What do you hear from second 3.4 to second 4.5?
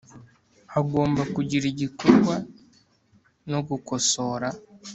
no gukosora